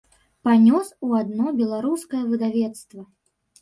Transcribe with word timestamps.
Панёс 0.47 0.87
у 1.09 1.13
адно 1.21 1.55
беларускае 1.61 2.23
выдавецтва. 2.35 3.11